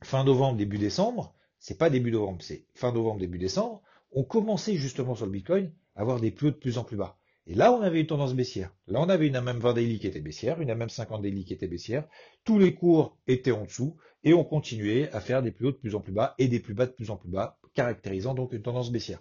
fin 0.03 0.25
novembre, 0.25 0.57
début 0.59 0.79
décembre. 0.79 1.35
C'est 1.59 1.79
pas 1.79 1.91
début 1.91 2.11
novembre, 2.11 2.43
c'est 2.43 2.67
fin 2.75 2.93
novembre, 2.93 3.21
début 3.21 3.39
décembre. 3.39 3.83
On 4.13 4.25
commençait 4.25 4.77
justement 4.77 5.15
sur 5.15 5.27
le 5.27 5.33
Bitcoin 5.33 5.73
à 5.95 6.01
avoir 6.01 6.21
des 6.21 6.31
plus 6.31 6.49
hauts 6.49 6.53
de 6.53 6.57
plus 6.57 6.79
en 6.79 6.85
plus 6.85 6.97
bas. 6.97 7.19
Et 7.47 7.55
là, 7.55 7.73
on 7.73 7.83
avait 7.83 8.01
une 8.01 8.07
tendance 8.07 8.35
baissière. 8.35 8.73
Là, 8.87 9.01
on 9.01 9.09
avait 9.09 9.27
une 9.27 9.37
MM20 9.37 9.75
daily 9.75 9.99
qui 9.99 10.07
était 10.07 10.21
baissière, 10.21 10.61
une 10.61 10.71
MM50 10.71 11.21
daily 11.23 11.45
qui 11.45 11.53
était 11.53 11.67
baissière. 11.67 12.07
Tous 12.45 12.59
les 12.59 12.75
cours 12.75 13.19
étaient 13.27 13.51
en 13.51 13.65
dessous 13.65 13.97
et 14.23 14.35
on 14.35 14.45
continuait 14.45 15.11
à 15.13 15.21
faire 15.21 15.43
des 15.43 15.51
plus 15.51 15.67
hauts 15.67 15.73
de 15.73 15.77
plus 15.77 15.95
en 15.95 16.01
plus 16.01 16.13
bas 16.13 16.35
et 16.39 16.49
des 16.49 16.61
plus 16.61 16.75
bas 16.75 16.87
de 16.87 16.93
plus 16.93 17.11
en 17.11 17.17
plus 17.17 17.31
bas, 17.31 17.59
caractérisant 17.75 18.35
donc 18.35 18.53
une 18.53 18.63
tendance 18.63 18.93
baissière. 18.93 19.21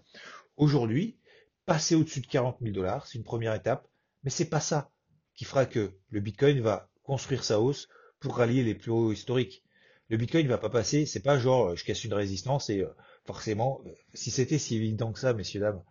Aujourd'hui, 0.58 1.18
passer 1.66 1.96
au-dessus 1.96 2.22
de 2.22 2.28
40 2.28 2.58
000 2.62 2.74
dollars, 2.74 3.08
c'est 3.08 3.18
une 3.18 3.24
première 3.24 3.54
étape, 3.54 3.88
mais 4.24 4.30
c'est 4.30 4.50
pas 4.50 4.60
ça 4.60 4.92
qui 5.36 5.46
fera 5.46 5.65
que 5.65 5.94
le 6.10 6.20
Bitcoin 6.20 6.60
va 6.60 6.89
construire 7.03 7.44
sa 7.44 7.62
hausse 7.62 7.88
pour 8.20 8.36
rallier 8.38 8.63
les 8.63 8.75
plus 8.75 8.92
hauts 8.92 9.12
historiques. 9.12 9.63
Le 10.10 10.18
Bitcoin 10.18 10.46
ne 10.46 10.50
va 10.50 10.58
pas 10.58 10.70
passer, 10.70 11.06
c'est 11.06 11.20
pas 11.22 11.38
genre 11.38 11.75
je 11.75 11.84
casse 11.84 12.04
une 12.04 12.13
résistance 12.13 12.70
et 12.70 12.82
euh, 12.82 12.89
forcément, 13.25 13.82
euh, 13.86 13.89
si 14.13 14.32
c'était 14.32 14.58
si 14.58 14.75
évident 14.75 15.12
que 15.13 15.20
ça, 15.20 15.34
messieurs 15.34 15.62
dames, 15.62 15.82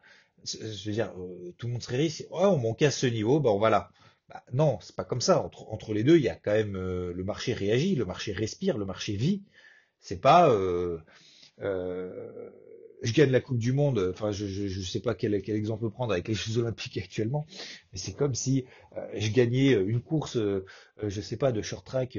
je 0.45 0.87
veux 0.87 0.93
dire, 0.93 1.13
euh, 1.19 1.55
tout 1.59 1.67
le 1.67 1.73
monde 1.73 1.83
serait 1.83 1.97
riche. 1.97 2.25
Oh, 2.31 2.41
on 2.43 2.59
manque 2.59 2.83
à 2.83 2.91
ce 2.91 3.07
niveau, 3.07 3.41
ben 3.41 3.51
on 3.51 3.59
va 3.59 3.71
là. 3.71 3.91
Bah, 4.29 4.43
non, 4.53 4.79
c'est 4.81 4.95
pas 4.95 5.05
comme 5.05 5.21
ça. 5.21 5.43
Entre, 5.43 5.95
les 5.95 6.05
deux, 6.05 6.17
il 6.17 6.23
y 6.23 6.29
a 6.29 6.35
quand 6.37 6.53
même 6.53 6.77
euh, 6.77 7.13
le 7.15 7.25
marché 7.25 7.55
réagit, 7.55 7.95
le 7.95 8.05
marché 8.05 8.33
respire, 8.33 8.77
le 8.77 8.85
marché 8.85 9.17
vit. 9.17 9.43
C'est 10.01 10.21
pas 10.21 10.51
euh, 10.51 10.99
euh, 11.63 12.51
je 13.03 13.13
gagne 13.13 13.31
la 13.31 13.41
Coupe 13.41 13.59
du 13.59 13.73
Monde. 13.73 14.09
Enfin, 14.11 14.33
je 14.33 14.47
je, 14.47 14.81
sais 14.81 15.01
pas 15.01 15.15
quel, 15.15 15.41
quel 15.43 15.57
exemple 15.57 15.89
prendre 15.91 16.13
avec 16.13 16.29
les 16.29 16.35
Jeux 16.35 16.59
Olympiques 16.59 16.99
actuellement, 16.99 17.47
mais 17.93 17.99
c'est 17.99 18.13
comme 18.13 18.35
si 18.35 18.65
je 19.15 19.31
gagnais 19.31 19.73
une 19.73 20.01
course, 20.01 20.39
je 21.03 21.21
sais 21.21 21.37
pas, 21.37 21.53
de 21.53 21.63
short 21.63 21.87
track 21.87 22.19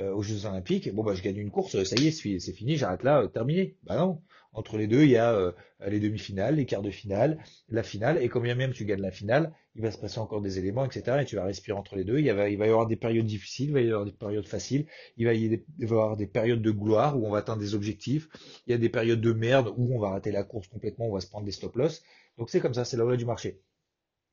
aux 0.00 0.22
Jeux 0.22 0.46
Olympiques. 0.46 0.92
Bon 0.94 1.02
bah 1.02 1.14
je 1.14 1.22
gagne 1.22 1.36
une 1.36 1.50
course, 1.50 1.82
ça 1.84 1.96
y 1.96 2.08
est, 2.08 2.10
c'est 2.10 2.52
fini, 2.52 2.76
j'arrête 2.76 3.02
là, 3.02 3.28
terminé. 3.28 3.76
Bah 3.84 3.96
non. 3.96 4.20
Entre 4.54 4.78
les 4.78 4.86
deux, 4.86 5.02
il 5.02 5.10
y 5.10 5.16
a 5.16 5.32
euh, 5.32 5.52
les 5.84 6.00
demi-finales, 6.00 6.56
les 6.56 6.64
quarts 6.64 6.82
de 6.82 6.90
finale, 6.90 7.38
la 7.68 7.82
finale, 7.82 8.22
et 8.22 8.28
quand 8.28 8.40
bien 8.40 8.54
même 8.54 8.72
tu 8.72 8.84
gagnes 8.84 9.02
la 9.02 9.10
finale, 9.10 9.52
il 9.74 9.82
va 9.82 9.90
se 9.90 9.98
passer 9.98 10.20
encore 10.20 10.40
des 10.40 10.58
éléments, 10.58 10.84
etc. 10.84 11.18
Et 11.20 11.24
tu 11.24 11.34
vas 11.34 11.44
respirer 11.44 11.76
entre 11.76 11.96
les 11.96 12.04
deux. 12.04 12.20
Il, 12.20 12.32
va, 12.32 12.48
il 12.48 12.56
va 12.56 12.66
y 12.66 12.70
avoir 12.70 12.86
des 12.86 12.96
périodes 12.96 13.26
difficiles, 13.26 13.70
il 13.70 13.72
va 13.72 13.80
y 13.80 13.88
avoir 13.88 14.04
des 14.04 14.12
périodes 14.12 14.46
faciles, 14.46 14.86
il 15.16 15.26
va 15.26 15.34
y 15.34 15.60
avoir 15.82 16.16
des 16.16 16.28
périodes 16.28 16.62
de 16.62 16.70
gloire 16.70 17.18
où 17.18 17.26
on 17.26 17.30
va 17.30 17.38
atteindre 17.38 17.60
des 17.60 17.74
objectifs, 17.74 18.28
il 18.66 18.70
y 18.70 18.74
a 18.74 18.78
des 18.78 18.88
périodes 18.88 19.20
de 19.20 19.32
merde 19.32 19.74
où 19.76 19.94
on 19.94 19.98
va 19.98 20.10
rater 20.10 20.30
la 20.30 20.44
course 20.44 20.68
complètement, 20.68 21.08
on 21.08 21.12
va 21.12 21.20
se 21.20 21.28
prendre 21.28 21.44
des 21.44 21.52
stop-loss. 21.52 22.02
Donc 22.38 22.50
c'est 22.50 22.60
comme 22.60 22.74
ça, 22.74 22.84
c'est 22.84 22.96
la 22.96 23.04
loi 23.04 23.16
du 23.16 23.24
marché. 23.24 23.60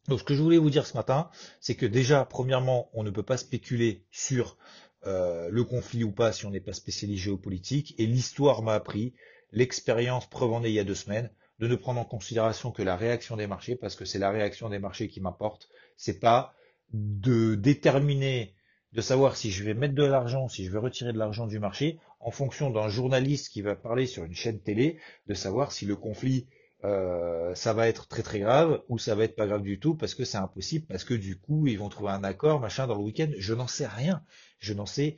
Donc 0.07 0.19
ce 0.19 0.23
que 0.23 0.33
je 0.33 0.41
voulais 0.41 0.57
vous 0.57 0.69
dire 0.69 0.85
ce 0.85 0.95
matin, 0.95 1.29
c'est 1.59 1.75
que 1.75 1.85
déjà, 1.85 2.25
premièrement, 2.25 2.89
on 2.93 3.03
ne 3.03 3.09
peut 3.09 3.23
pas 3.23 3.37
spéculer 3.37 4.05
sur 4.11 4.57
euh, 5.05 5.49
le 5.49 5.63
conflit 5.63 6.03
ou 6.03 6.11
pas 6.11 6.31
si 6.31 6.45
on 6.45 6.51
n'est 6.51 6.59
pas 6.59 6.73
spécialiste 6.73 7.23
géopolitique, 7.23 7.95
et 7.97 8.05
l'histoire 8.05 8.61
m'a 8.61 8.73
appris 8.73 9.13
l'expérience 9.51 10.29
preuve 10.29 10.61
il 10.65 10.71
y 10.71 10.79
a 10.79 10.83
deux 10.83 10.95
semaines, 10.95 11.29
de 11.59 11.67
ne 11.67 11.75
prendre 11.75 11.99
en 11.99 12.05
considération 12.05 12.71
que 12.71 12.81
la 12.81 12.95
réaction 12.95 13.37
des 13.37 13.47
marchés, 13.47 13.75
parce 13.75 13.95
que 13.95 14.05
c'est 14.05 14.19
la 14.19 14.31
réaction 14.31 14.69
des 14.69 14.79
marchés 14.79 15.07
qui 15.07 15.21
m'importe. 15.21 15.69
C'est 15.95 16.19
pas 16.19 16.55
de 16.91 17.55
déterminer, 17.55 18.55
de 18.93 19.01
savoir 19.01 19.37
si 19.37 19.51
je 19.51 19.63
vais 19.63 19.73
mettre 19.73 19.93
de 19.93 20.03
l'argent, 20.03 20.47
si 20.47 20.65
je 20.65 20.71
vais 20.71 20.79
retirer 20.79 21.13
de 21.13 21.19
l'argent 21.19 21.47
du 21.47 21.59
marché, 21.59 21.99
en 22.19 22.31
fonction 22.31 22.71
d'un 22.71 22.89
journaliste 22.89 23.49
qui 23.49 23.61
va 23.61 23.75
parler 23.75 24.07
sur 24.07 24.23
une 24.23 24.33
chaîne 24.33 24.59
télé, 24.59 24.99
de 25.27 25.33
savoir 25.33 25.71
si 25.71 25.85
le 25.85 25.95
conflit 25.95 26.47
euh, 26.83 27.53
ça 27.53 27.73
va 27.73 27.87
être 27.87 28.07
très 28.07 28.23
très 28.23 28.39
grave 28.39 28.81
ou 28.89 28.97
ça 28.97 29.13
va 29.13 29.23
être 29.25 29.35
pas 29.35 29.45
grave 29.45 29.61
du 29.61 29.79
tout 29.79 29.93
parce 29.93 30.15
que 30.15 30.25
c'est 30.25 30.37
impossible, 30.37 30.87
parce 30.87 31.03
que 31.03 31.13
du 31.13 31.37
coup 31.37 31.67
ils 31.67 31.77
vont 31.77 31.89
trouver 31.89 32.11
un 32.11 32.23
accord, 32.23 32.59
machin, 32.59 32.87
dans 32.87 32.95
le 32.95 33.03
week-end. 33.03 33.29
Je 33.37 33.53
n'en 33.53 33.67
sais 33.67 33.87
rien. 33.87 34.23
Je 34.59 34.73
n'en 34.73 34.85
sais, 34.85 35.17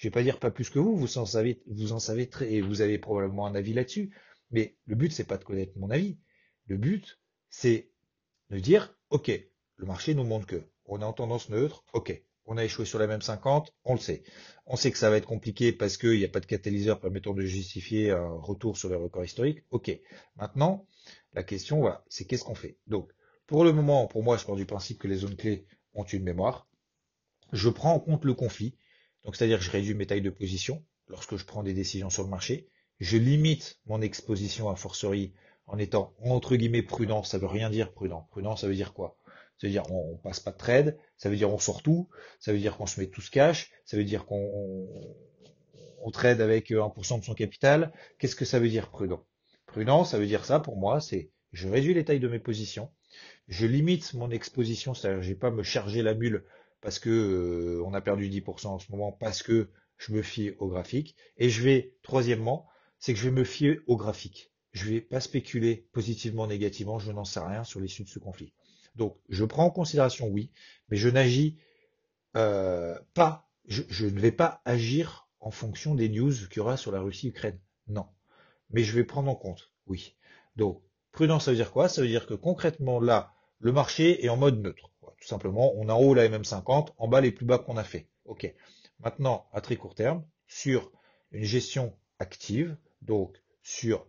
je 0.00 0.08
vais 0.08 0.12
pas 0.12 0.22
dire 0.22 0.38
pas 0.38 0.50
plus 0.50 0.70
que 0.70 0.78
vous, 0.78 0.96
vous 0.96 1.18
en 1.18 1.26
savez, 1.26 1.62
vous 1.66 1.92
en 1.92 1.98
savez 1.98 2.26
très, 2.26 2.54
et 2.54 2.62
vous 2.62 2.80
avez 2.80 2.96
probablement 2.96 3.46
un 3.46 3.54
avis 3.54 3.74
là-dessus. 3.74 4.16
Mais 4.50 4.78
le 4.86 4.96
but 4.96 5.12
c'est 5.12 5.24
pas 5.24 5.36
de 5.36 5.44
connaître 5.44 5.72
mon 5.76 5.90
avis. 5.90 6.18
Le 6.68 6.78
but 6.78 7.20
c'est 7.50 7.90
de 8.48 8.58
dire, 8.58 8.96
ok, 9.10 9.30
le 9.76 9.86
marché 9.86 10.14
nous 10.14 10.24
montre 10.24 10.46
que 10.46 10.64
on 10.86 11.02
est 11.02 11.04
en 11.04 11.12
tendance 11.12 11.50
neutre, 11.50 11.84
ok, 11.92 12.18
on 12.46 12.56
a 12.56 12.64
échoué 12.64 12.86
sur 12.86 12.98
la 12.98 13.06
même 13.06 13.20
50, 13.20 13.74
on 13.84 13.92
le 13.92 14.00
sait. 14.00 14.22
On 14.64 14.74
sait 14.74 14.90
que 14.90 14.96
ça 14.96 15.10
va 15.10 15.18
être 15.18 15.26
compliqué 15.26 15.70
parce 15.70 15.98
qu'il 15.98 16.16
n'y 16.16 16.24
a 16.24 16.28
pas 16.28 16.40
de 16.40 16.46
catalyseur 16.46 16.98
permettant 16.98 17.34
de 17.34 17.42
justifier 17.42 18.10
un 18.10 18.38
retour 18.38 18.78
sur 18.78 18.88
les 18.88 18.96
records 18.96 19.24
historiques. 19.24 19.64
Ok. 19.70 19.94
Maintenant, 20.36 20.86
la 21.34 21.42
question, 21.42 21.92
c'est 22.08 22.24
qu'est-ce 22.24 22.44
qu'on 22.44 22.54
fait? 22.54 22.78
Donc, 22.86 23.12
pour 23.46 23.64
le 23.64 23.72
moment, 23.74 24.06
pour 24.06 24.22
moi, 24.22 24.38
je 24.38 24.46
pars 24.46 24.56
du 24.56 24.64
principe 24.64 24.98
que 24.98 25.08
les 25.08 25.16
zones 25.16 25.36
clés 25.36 25.66
ont 25.92 26.04
une 26.04 26.22
mémoire. 26.22 26.68
Je 27.52 27.68
prends 27.68 27.92
en 27.92 28.00
compte 28.00 28.24
le 28.24 28.32
conflit. 28.32 28.78
Donc, 29.24 29.36
c'est-à-dire 29.36 29.58
que 29.58 29.64
je 29.64 29.70
réduis 29.70 29.94
mes 29.94 30.06
tailles 30.06 30.22
de 30.22 30.30
position 30.30 30.84
lorsque 31.08 31.36
je 31.36 31.44
prends 31.44 31.62
des 31.62 31.74
décisions 31.74 32.10
sur 32.10 32.22
le 32.22 32.28
marché. 32.28 32.68
Je 32.98 33.16
limite 33.16 33.78
mon 33.86 34.00
exposition 34.00 34.68
à 34.68 34.76
forcerie 34.76 35.32
en 35.66 35.78
étant, 35.78 36.14
entre 36.22 36.56
guillemets, 36.56 36.82
prudent. 36.82 37.22
Ça 37.22 37.38
veut 37.38 37.46
rien 37.46 37.70
dire 37.70 37.92
prudent. 37.92 38.26
Prudent, 38.30 38.56
ça 38.56 38.66
veut 38.66 38.74
dire 38.74 38.92
quoi? 38.92 39.16
Ça 39.60 39.66
veut 39.66 39.72
dire 39.72 39.90
on, 39.90 40.16
passe 40.16 40.40
pas 40.40 40.52
de 40.52 40.56
trade, 40.56 40.98
ça 41.18 41.28
veut 41.28 41.36
dire 41.36 41.52
on 41.52 41.58
sort 41.58 41.82
tout, 41.82 42.08
ça 42.38 42.50
veut 42.52 42.58
dire 42.58 42.78
qu'on 42.78 42.86
se 42.86 42.98
met 42.98 43.08
tout 43.08 43.20
ce 43.20 43.30
cash, 43.30 43.70
ça 43.84 43.98
veut 43.98 44.04
dire 44.04 44.24
qu'on 44.24 44.88
on, 46.02 46.10
trade 46.10 46.40
avec 46.40 46.70
1% 46.70 47.20
de 47.20 47.24
son 47.24 47.34
capital. 47.34 47.92
Qu'est-ce 48.18 48.36
que 48.36 48.46
ça 48.46 48.58
veut 48.58 48.70
dire 48.70 48.88
prudent? 48.88 49.26
Prudent, 49.66 50.04
ça 50.04 50.18
veut 50.18 50.26
dire 50.26 50.46
ça 50.46 50.60
pour 50.60 50.78
moi, 50.78 51.00
c'est 51.00 51.30
je 51.52 51.68
réduis 51.68 51.92
les 51.92 52.06
tailles 52.06 52.20
de 52.20 52.28
mes 52.28 52.38
positions, 52.38 52.90
je 53.48 53.66
limite 53.66 54.14
mon 54.14 54.30
exposition, 54.30 54.94
c'est-à-dire 54.94 55.22
je 55.22 55.28
vais 55.28 55.38
pas 55.38 55.50
me 55.50 55.62
charger 55.62 56.00
la 56.00 56.14
bulle 56.14 56.46
parce 56.80 56.98
que 56.98 57.10
euh, 57.10 57.82
on 57.84 57.94
a 57.94 58.00
perdu 58.00 58.28
10% 58.28 58.66
en 58.66 58.78
ce 58.78 58.90
moment, 58.90 59.12
parce 59.12 59.42
que 59.42 59.70
je 59.98 60.12
me 60.12 60.22
fie 60.22 60.52
au 60.58 60.68
graphique. 60.68 61.16
Et 61.36 61.50
je 61.50 61.62
vais, 61.62 61.94
troisièmement, 62.02 62.66
c'est 62.98 63.12
que 63.12 63.18
je 63.18 63.28
vais 63.28 63.34
me 63.34 63.44
fier 63.44 63.80
au 63.86 63.96
graphique. 63.96 64.52
Je 64.72 64.88
vais 64.88 65.00
pas 65.00 65.20
spéculer 65.20 65.88
positivement, 65.92 66.46
négativement, 66.46 66.98
je 66.98 67.12
n'en 67.12 67.24
sais 67.24 67.40
rien 67.40 67.64
sur 67.64 67.80
l'issue 67.80 68.04
de 68.04 68.08
ce 68.08 68.18
conflit. 68.18 68.52
Donc, 68.94 69.16
je 69.28 69.44
prends 69.44 69.64
en 69.64 69.70
considération, 69.70 70.28
oui, 70.28 70.50
mais 70.88 70.96
je 70.96 71.08
n'agis 71.08 71.58
euh, 72.36 72.98
pas, 73.14 73.50
je, 73.66 74.06
ne 74.06 74.20
vais 74.20 74.32
pas 74.32 74.62
agir 74.64 75.28
en 75.40 75.50
fonction 75.50 75.94
des 75.94 76.08
news 76.08 76.32
qu'il 76.32 76.58
y 76.58 76.60
aura 76.60 76.76
sur 76.76 76.92
la 76.92 77.00
Russie-Ukraine. 77.00 77.58
Non. 77.88 78.06
Mais 78.70 78.84
je 78.84 78.94
vais 78.94 79.04
prendre 79.04 79.30
en 79.30 79.34
compte, 79.34 79.72
oui. 79.86 80.16
Donc, 80.56 80.82
prudence, 81.12 81.44
ça 81.44 81.50
veut 81.50 81.56
dire 81.56 81.72
quoi? 81.72 81.88
Ça 81.88 82.02
veut 82.02 82.08
dire 82.08 82.26
que 82.26 82.34
concrètement, 82.34 83.00
là, 83.00 83.32
le 83.58 83.72
marché 83.72 84.24
est 84.24 84.28
en 84.28 84.36
mode 84.36 84.60
neutre. 84.62 84.89
Tout 85.20 85.28
simplement, 85.28 85.72
on 85.76 85.88
a 85.88 85.92
en 85.92 86.00
haut 86.00 86.14
la 86.14 86.28
MM50, 86.28 86.88
en 86.96 87.08
bas 87.08 87.20
les 87.20 87.32
plus 87.32 87.46
bas 87.46 87.58
qu'on 87.58 87.76
a 87.76 87.84
fait. 87.84 88.08
OK. 88.24 88.52
Maintenant, 89.00 89.46
à 89.52 89.60
très 89.60 89.76
court 89.76 89.94
terme, 89.94 90.24
sur 90.46 90.90
une 91.32 91.44
gestion 91.44 91.94
active, 92.18 92.76
donc 93.02 93.40
sur 93.62 94.06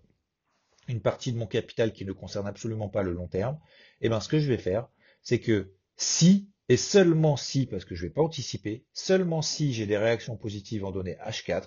une 0.87 1.01
partie 1.01 1.31
de 1.31 1.37
mon 1.37 1.47
capital 1.47 1.93
qui 1.93 2.05
ne 2.05 2.11
concerne 2.11 2.47
absolument 2.47 2.89
pas 2.89 3.03
le 3.03 3.13
long 3.13 3.27
terme, 3.27 3.59
eh 4.01 4.09
ben 4.09 4.19
ce 4.19 4.27
que 4.27 4.39
je 4.39 4.47
vais 4.47 4.57
faire, 4.57 4.87
c'est 5.21 5.39
que 5.39 5.73
si 5.95 6.49
et 6.69 6.77
seulement 6.77 7.35
si, 7.35 7.65
parce 7.65 7.83
que 7.83 7.95
je 7.95 8.03
ne 8.03 8.07
vais 8.07 8.13
pas 8.13 8.21
anticiper, 8.21 8.85
seulement 8.93 9.41
si 9.41 9.73
j'ai 9.73 9.85
des 9.85 9.97
réactions 9.97 10.37
positives 10.37 10.85
en 10.85 10.91
données 10.91 11.17
H4, 11.25 11.65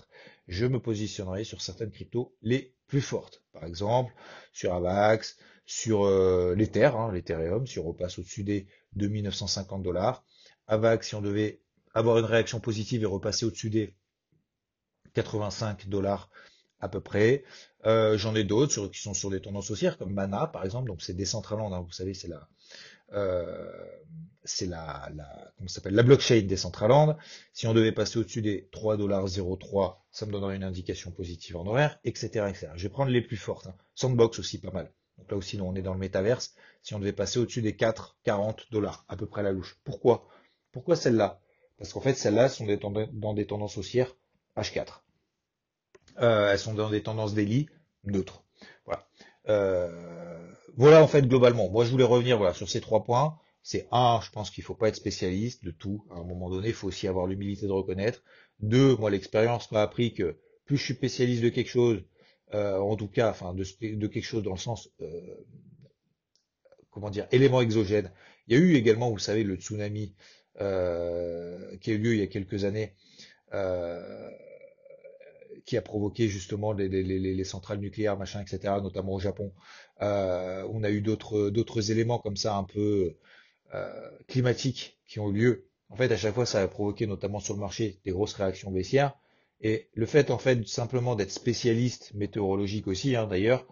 je 0.48 0.64
me 0.64 0.80
positionnerai 0.80 1.44
sur 1.44 1.60
certaines 1.60 1.90
cryptos 1.90 2.34
les 2.40 2.74
plus 2.86 3.02
fortes. 3.02 3.42
Par 3.52 3.64
exemple, 3.64 4.14
sur 4.52 4.72
AVAX, 4.72 5.36
sur 5.66 6.04
euh, 6.04 6.54
l'Ether, 6.54 6.90
hein, 6.96 7.10
l'Ethereum, 7.12 7.66
si 7.66 7.78
on 7.78 7.84
repasse 7.84 8.18
au-dessus 8.18 8.44
des 8.44 8.66
2950 8.96 9.82
dollars. 9.82 10.24
AVAX, 10.66 11.08
si 11.08 11.14
on 11.14 11.22
devait 11.22 11.60
avoir 11.94 12.18
une 12.18 12.24
réaction 12.24 12.60
positive 12.60 13.02
et 13.02 13.06
repasser 13.06 13.46
au-dessus 13.46 13.70
des 13.70 13.94
85 15.14 15.88
dollars 15.88 16.30
à 16.80 16.88
peu 16.88 17.00
près. 17.00 17.44
Euh, 17.86 18.18
j'en 18.18 18.34
ai 18.34 18.44
d'autres 18.44 18.88
qui 18.88 19.00
sont 19.00 19.14
sur 19.14 19.30
des 19.30 19.40
tendances 19.40 19.70
haussières, 19.70 19.96
comme 19.96 20.12
Mana 20.12 20.46
par 20.46 20.64
exemple. 20.64 20.88
Donc 20.88 21.02
c'est 21.02 21.14
Decentraland, 21.14 21.72
hein, 21.72 21.80
vous 21.80 21.92
savez, 21.92 22.14
c'est 22.14 22.28
la, 22.28 22.48
euh, 23.12 23.70
c'est 24.44 24.66
la, 24.66 25.10
la, 25.14 25.52
comment 25.56 25.68
s'appelle, 25.68 25.94
la 25.94 26.02
blockchain. 26.02 26.46
Si 27.52 27.66
on 27.66 27.74
devait 27.74 27.92
passer 27.92 28.18
au-dessus 28.18 28.42
des 28.42 28.68
3,03$, 28.72 29.96
ça 30.10 30.26
me 30.26 30.32
donnerait 30.32 30.56
une 30.56 30.64
indication 30.64 31.10
positive 31.10 31.56
en 31.56 31.66
horaire, 31.66 31.98
etc., 32.04 32.46
etc. 32.48 32.68
Je 32.76 32.82
vais 32.82 32.88
prendre 32.90 33.10
les 33.10 33.22
plus 33.22 33.36
fortes. 33.36 33.66
Hein. 33.66 33.74
Sandbox 33.94 34.38
aussi, 34.38 34.58
pas 34.58 34.70
mal. 34.70 34.92
Donc 35.18 35.30
là 35.30 35.36
aussi, 35.36 35.60
on 35.60 35.74
est 35.74 35.82
dans 35.82 35.94
le 35.94 36.00
métaverse. 36.00 36.54
Si 36.82 36.94
on 36.94 36.98
devait 36.98 37.12
passer 37.12 37.38
au-dessus 37.38 37.62
des 37.62 37.72
4,40 37.72 38.70
dollars, 38.70 39.04
à 39.08 39.16
peu 39.16 39.26
près 39.26 39.42
la 39.42 39.52
louche. 39.52 39.78
Pourquoi? 39.84 40.28
Pourquoi 40.72 40.96
celle-là? 40.96 41.40
Parce 41.78 41.92
qu'en 41.92 42.00
fait, 42.00 42.14
celles-là 42.14 42.48
sont 42.48 42.66
dans 43.12 43.34
des 43.34 43.46
tendances 43.46 43.78
haussières 43.78 44.14
H4. 44.56 45.00
Euh, 46.20 46.52
elles 46.52 46.58
sont 46.58 46.74
dans 46.74 46.90
des 46.90 47.02
tendances 47.02 47.34
daily 47.34 47.68
neutres. 48.04 48.44
Voilà. 48.84 49.08
Euh, 49.48 50.52
voilà 50.76 51.02
en 51.02 51.08
fait 51.08 51.26
globalement. 51.26 51.68
Moi 51.70 51.84
je 51.84 51.90
voulais 51.90 52.04
revenir 52.04 52.38
voilà 52.38 52.54
sur 52.54 52.68
ces 52.68 52.80
trois 52.80 53.04
points. 53.04 53.38
C'est 53.62 53.88
un, 53.92 54.20
je 54.22 54.30
pense 54.30 54.50
qu'il 54.50 54.62
faut 54.62 54.74
pas 54.74 54.88
être 54.88 54.96
spécialiste 54.96 55.64
de 55.64 55.70
tout. 55.70 56.04
À 56.10 56.16
un 56.16 56.24
moment 56.24 56.50
donné, 56.50 56.68
il 56.68 56.74
faut 56.74 56.88
aussi 56.88 57.08
avoir 57.08 57.26
l'humilité 57.26 57.66
de 57.66 57.72
reconnaître. 57.72 58.22
Deux, 58.60 58.94
moi 58.96 59.10
l'expérience 59.10 59.70
m'a 59.72 59.82
appris 59.82 60.12
que 60.12 60.38
plus 60.66 60.76
je 60.76 60.84
suis 60.84 60.94
spécialiste 60.94 61.42
de 61.42 61.48
quelque 61.48 61.70
chose, 61.70 62.02
euh, 62.52 62.78
en 62.78 62.96
tout 62.96 63.08
cas, 63.08 63.30
enfin 63.30 63.54
de, 63.54 64.06
quelque 64.06 64.24
chose 64.24 64.42
dans 64.42 64.52
le 64.52 64.58
sens 64.58 64.90
comment 66.90 67.10
dire, 67.10 67.26
élément 67.32 67.60
exogène. 67.60 68.12
Il 68.46 68.56
y 68.56 68.60
a 68.60 68.62
eu 68.62 68.74
également, 68.74 69.10
vous 69.10 69.18
savez, 69.18 69.42
le 69.42 69.56
tsunami 69.56 70.14
qui 70.58 70.62
a 70.62 71.94
eu 71.94 71.98
lieu 71.98 72.14
il 72.14 72.20
y 72.20 72.22
a 72.22 72.28
quelques 72.28 72.64
années. 72.64 72.94
Euh, 73.54 74.30
qui 75.64 75.76
a 75.78 75.82
provoqué 75.82 76.28
justement 76.28 76.72
les, 76.72 76.88
les, 76.88 77.02
les, 77.02 77.44
centrales 77.44 77.78
nucléaires, 77.78 78.18
machin, 78.18 78.42
etc., 78.42 78.74
notamment 78.82 79.14
au 79.14 79.18
Japon. 79.18 79.52
Euh, 80.02 80.68
on 80.70 80.84
a 80.84 80.90
eu 80.90 81.00
d'autres 81.00 81.48
d'autres 81.48 81.90
éléments 81.90 82.18
comme 82.18 82.36
ça 82.36 82.56
un 82.56 82.64
peu 82.64 83.16
euh, 83.72 84.10
climatiques 84.28 84.98
qui 85.06 85.20
ont 85.20 85.30
eu 85.30 85.34
lieu. 85.34 85.68
En 85.88 85.96
fait, 85.96 86.12
à 86.12 86.18
chaque 86.18 86.34
fois, 86.34 86.44
ça 86.44 86.60
a 86.60 86.68
provoqué 86.68 87.06
notamment 87.06 87.40
sur 87.40 87.54
le 87.54 87.60
marché 87.60 87.98
des 88.04 88.10
grosses 88.10 88.34
réactions 88.34 88.70
baissières. 88.70 89.14
Et 89.60 89.88
le 89.94 90.06
fait, 90.06 90.30
en 90.30 90.38
fait, 90.38 90.66
simplement 90.66 91.14
d'être 91.14 91.30
spécialiste 91.30 92.12
météorologique 92.14 92.86
aussi, 92.86 93.16
hein, 93.16 93.26
d'ailleurs, 93.26 93.66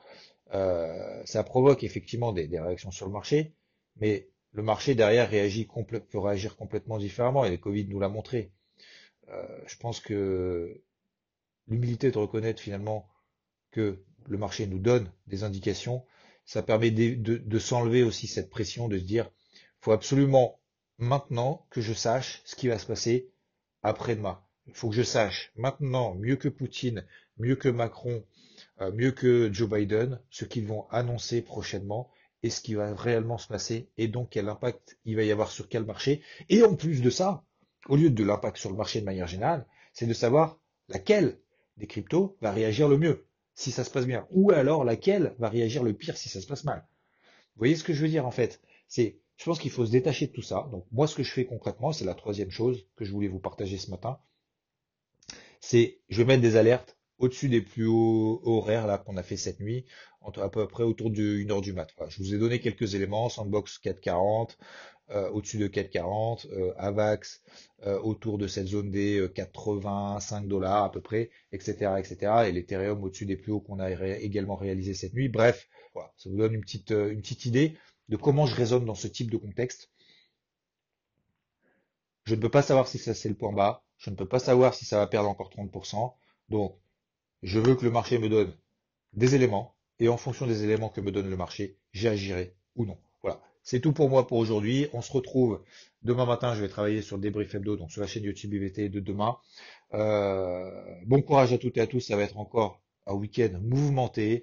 euh, 0.54 1.22
ça 1.24 1.44
provoque 1.44 1.84
effectivement 1.84 2.32
des, 2.32 2.46
réactions 2.58 2.90
sur 2.90 3.06
le 3.06 3.12
marché, 3.12 3.54
mais 3.96 4.28
le 4.52 4.62
marché 4.62 4.94
derrière 4.94 5.28
réagit 5.28 5.66
peut 5.66 6.18
réagir 6.18 6.56
complètement 6.56 6.98
différemment, 6.98 7.44
et 7.44 7.50
le 7.50 7.56
Covid 7.56 7.86
nous 7.86 8.00
l'a 8.00 8.08
montré. 8.08 8.52
Euh, 9.28 9.46
je 9.66 9.76
pense 9.76 10.00
que 10.00 10.82
l'humilité 11.68 12.10
de 12.10 12.18
reconnaître 12.18 12.60
finalement 12.60 13.08
que 13.70 14.04
le 14.28 14.38
marché 14.38 14.66
nous 14.66 14.78
donne 14.78 15.10
des 15.26 15.44
indications, 15.44 16.04
ça 16.44 16.62
permet 16.62 16.90
de, 16.90 17.58
s'enlever 17.58 18.02
aussi 18.02 18.26
cette 18.26 18.50
pression 18.50 18.88
de 18.88 18.98
se 18.98 19.04
dire, 19.04 19.30
faut 19.80 19.92
absolument 19.92 20.60
maintenant 20.98 21.66
que 21.70 21.80
je 21.80 21.92
sache 21.92 22.42
ce 22.44 22.56
qui 22.56 22.68
va 22.68 22.78
se 22.78 22.86
passer 22.86 23.30
après-demain. 23.82 24.42
Il 24.66 24.74
faut 24.74 24.88
que 24.88 24.94
je 24.94 25.02
sache 25.02 25.52
maintenant, 25.56 26.14
mieux 26.14 26.36
que 26.36 26.48
Poutine, 26.48 27.04
mieux 27.36 27.56
que 27.56 27.68
Macron, 27.68 28.24
euh, 28.80 28.92
mieux 28.92 29.10
que 29.10 29.52
Joe 29.52 29.68
Biden, 29.68 30.20
ce 30.30 30.44
qu'ils 30.44 30.66
vont 30.66 30.86
annoncer 30.90 31.42
prochainement 31.42 32.10
et 32.42 32.50
ce 32.50 32.60
qui 32.60 32.74
va 32.74 32.94
réellement 32.94 33.38
se 33.38 33.48
passer 33.48 33.88
et 33.96 34.08
donc 34.08 34.30
quel 34.30 34.48
impact 34.48 34.98
il 35.04 35.16
va 35.16 35.22
y 35.24 35.32
avoir 35.32 35.50
sur 35.50 35.68
quel 35.68 35.84
marché. 35.84 36.22
Et 36.48 36.62
en 36.62 36.74
plus 36.74 37.02
de 37.02 37.10
ça, 37.10 37.44
au 37.88 37.96
lieu 37.96 38.10
de 38.10 38.24
l'impact 38.24 38.56
sur 38.56 38.70
le 38.70 38.76
marché 38.76 39.00
de 39.00 39.04
manière 39.04 39.26
générale, 39.26 39.66
c'est 39.92 40.06
de 40.06 40.14
savoir 40.14 40.58
laquelle 40.88 41.38
des 41.76 41.86
cryptos 41.86 42.36
va 42.40 42.52
réagir 42.52 42.88
le 42.88 42.98
mieux 42.98 43.26
si 43.54 43.70
ça 43.70 43.84
se 43.84 43.90
passe 43.90 44.06
bien, 44.06 44.26
ou 44.30 44.50
alors 44.50 44.84
laquelle 44.84 45.34
va 45.38 45.48
réagir 45.48 45.82
le 45.82 45.92
pire 45.92 46.16
si 46.16 46.28
ça 46.28 46.40
se 46.40 46.46
passe 46.46 46.64
mal. 46.64 46.86
Vous 47.54 47.58
voyez 47.58 47.76
ce 47.76 47.84
que 47.84 47.92
je 47.92 48.02
veux 48.02 48.08
dire 48.08 48.26
en 48.26 48.30
fait? 48.30 48.60
C'est, 48.88 49.18
je 49.36 49.44
pense 49.44 49.58
qu'il 49.58 49.70
faut 49.70 49.84
se 49.84 49.90
détacher 49.90 50.28
de 50.28 50.32
tout 50.32 50.42
ça. 50.42 50.68
Donc 50.72 50.86
moi, 50.90 51.06
ce 51.06 51.14
que 51.14 51.22
je 51.22 51.30
fais 51.30 51.44
concrètement, 51.44 51.92
c'est 51.92 52.04
la 52.04 52.14
troisième 52.14 52.50
chose 52.50 52.86
que 52.96 53.04
je 53.04 53.12
voulais 53.12 53.28
vous 53.28 53.40
partager 53.40 53.76
ce 53.76 53.90
matin, 53.90 54.18
c'est 55.62 56.00
je 56.10 56.18
vais 56.18 56.24
mettre 56.26 56.42
des 56.42 56.56
alertes 56.56 56.98
au-dessus 57.18 57.48
des 57.48 57.62
plus 57.62 57.86
hauts 57.86 58.42
horaires 58.44 58.86
là 58.86 58.98
qu'on 58.98 59.16
a 59.16 59.22
fait 59.22 59.36
cette 59.36 59.60
nuit, 59.60 59.86
à 60.20 60.48
peu 60.48 60.66
près 60.66 60.82
autour 60.82 61.10
de 61.10 61.40
1 61.44 61.50
heure 61.50 61.60
du 61.60 61.72
mat. 61.72 61.88
je 62.08 62.18
vous 62.18 62.34
ai 62.34 62.38
donné 62.38 62.60
quelques 62.60 62.96
éléments, 62.96 63.28
Sandbox 63.28 63.78
440, 63.78 64.58
euh, 65.10 65.30
au-dessus 65.30 65.58
de 65.58 65.68
4,40, 65.68 66.48
euh, 66.52 66.74
AVAX 66.78 67.42
euh, 67.86 67.98
autour 68.00 68.38
de 68.38 68.48
cette 68.48 68.66
zone 68.66 68.90
des 68.90 69.28
85 69.34 70.48
dollars 70.48 70.82
à 70.84 70.90
peu 70.90 71.00
près, 71.00 71.30
etc., 71.52 71.92
etc. 71.98 72.48
Et 72.48 72.52
l'Ethereum 72.52 73.02
au-dessus 73.04 73.26
des 73.26 73.36
plus 73.36 73.52
hauts 73.52 73.60
qu'on 73.60 73.78
a 73.78 73.90
également 73.92 74.56
réalisé 74.56 74.94
cette 74.94 75.14
nuit. 75.14 75.28
Bref, 75.28 75.68
voilà, 75.94 76.12
ça 76.16 76.28
vous 76.28 76.36
donne 76.36 76.54
une 76.54 76.62
petite, 76.62 76.90
une 76.90 77.20
petite 77.20 77.46
idée 77.46 77.76
de 78.08 78.16
comment 78.16 78.46
je 78.46 78.56
raisonne 78.56 78.84
dans 78.84 78.96
ce 78.96 79.06
type 79.06 79.30
de 79.30 79.36
contexte. 79.36 79.90
Je 82.24 82.34
ne 82.34 82.40
peux 82.40 82.50
pas 82.50 82.62
savoir 82.62 82.88
si 82.88 82.98
ça 82.98 83.14
c'est 83.14 83.28
le 83.28 83.36
point 83.36 83.52
bas. 83.52 83.84
Je 84.02 84.10
ne 84.10 84.16
peux 84.16 84.26
pas 84.26 84.40
savoir 84.40 84.74
si 84.74 84.84
ça 84.84 84.98
va 84.98 85.06
perdre 85.06 85.28
encore 85.28 85.50
30%. 85.50 86.12
Donc, 86.48 86.76
je 87.42 87.60
veux 87.60 87.76
que 87.76 87.84
le 87.84 87.92
marché 87.92 88.18
me 88.18 88.28
donne 88.28 88.52
des 89.12 89.36
éléments. 89.36 89.76
Et 90.00 90.08
en 90.08 90.16
fonction 90.16 90.46
des 90.46 90.64
éléments 90.64 90.88
que 90.88 91.00
me 91.00 91.12
donne 91.12 91.30
le 91.30 91.36
marché, 91.36 91.78
j'agirai 91.92 92.56
ou 92.74 92.84
non. 92.84 92.98
Voilà. 93.22 93.40
C'est 93.62 93.78
tout 93.78 93.92
pour 93.92 94.10
moi 94.10 94.26
pour 94.26 94.38
aujourd'hui. 94.38 94.88
On 94.92 95.02
se 95.02 95.12
retrouve 95.12 95.62
demain 96.02 96.26
matin. 96.26 96.56
Je 96.56 96.62
vais 96.62 96.68
travailler 96.68 97.00
sur 97.00 97.16
le 97.16 97.22
débrief 97.22 97.54
hebdo, 97.54 97.76
donc 97.76 97.92
sur 97.92 98.00
la 98.00 98.08
chaîne 98.08 98.24
YouTube 98.24 98.52
IVT 98.54 98.88
de 98.88 98.98
demain. 98.98 99.36
Euh, 99.94 100.68
bon 101.06 101.22
courage 101.22 101.52
à 101.52 101.58
toutes 101.58 101.76
et 101.76 101.80
à 101.80 101.86
tous. 101.86 102.00
Ça 102.00 102.16
va 102.16 102.24
être 102.24 102.38
encore 102.38 102.82
un 103.06 103.14
week-end 103.14 103.50
mouvementé. 103.60 104.42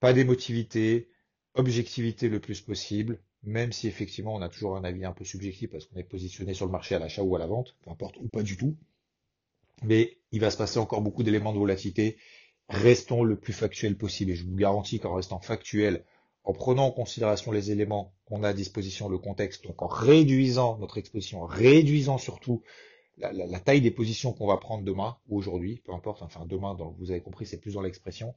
Pas 0.00 0.12
d'émotivité, 0.12 1.08
objectivité 1.54 2.28
le 2.28 2.38
plus 2.38 2.60
possible, 2.60 3.18
même 3.46 3.72
si 3.72 3.86
effectivement 3.86 4.34
on 4.34 4.42
a 4.42 4.48
toujours 4.48 4.76
un 4.76 4.84
avis 4.84 5.04
un 5.04 5.12
peu 5.12 5.24
subjectif 5.24 5.70
parce 5.70 5.86
qu'on 5.86 5.96
est 5.96 6.04
positionné 6.04 6.52
sur 6.52 6.66
le 6.66 6.72
marché 6.72 6.94
à 6.94 6.98
l'achat 6.98 7.22
ou 7.22 7.34
à 7.36 7.38
la 7.38 7.46
vente, 7.46 7.76
peu 7.82 7.90
importe, 7.90 8.16
ou 8.18 8.28
pas 8.28 8.42
du 8.42 8.56
tout. 8.56 8.76
Mais 9.84 10.18
il 10.32 10.40
va 10.40 10.50
se 10.50 10.56
passer 10.56 10.78
encore 10.78 11.00
beaucoup 11.00 11.22
d'éléments 11.22 11.52
de 11.52 11.58
volatilité. 11.58 12.16
Restons 12.68 13.22
le 13.22 13.36
plus 13.36 13.52
factuel 13.52 13.96
possible. 13.96 14.32
Et 14.32 14.34
je 14.34 14.44
vous 14.44 14.56
garantis 14.56 14.98
qu'en 14.98 15.14
restant 15.14 15.38
factuel, 15.38 16.04
en 16.44 16.52
prenant 16.52 16.86
en 16.86 16.90
considération 16.90 17.52
les 17.52 17.70
éléments 17.70 18.14
qu'on 18.24 18.42
a 18.42 18.48
à 18.48 18.52
disposition, 18.52 19.08
le 19.08 19.18
contexte, 19.18 19.64
donc 19.64 19.80
en 19.82 19.86
réduisant 19.86 20.78
notre 20.78 20.98
exposition, 20.98 21.42
en 21.42 21.46
réduisant 21.46 22.18
surtout 22.18 22.62
la, 23.18 23.60
taille 23.60 23.80
des 23.80 23.90
positions 23.90 24.32
qu'on 24.32 24.46
va 24.46 24.56
prendre 24.56 24.84
demain 24.84 25.16
ou 25.28 25.38
aujourd'hui, 25.38 25.82
peu 25.84 25.92
importe, 25.92 26.22
enfin 26.22 26.44
demain, 26.46 26.76
vous 26.98 27.10
avez 27.10 27.20
compris, 27.20 27.46
c'est 27.46 27.60
plus 27.60 27.74
dans 27.74 27.80
l'expression, 27.80 28.34